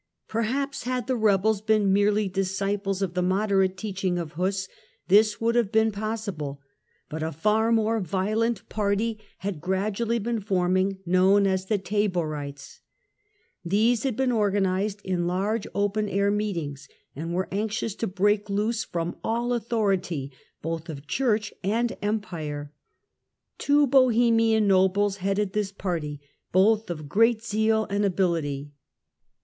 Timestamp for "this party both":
25.53-26.89